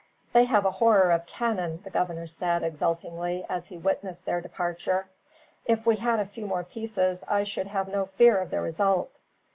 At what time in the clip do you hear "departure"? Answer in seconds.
4.41-5.05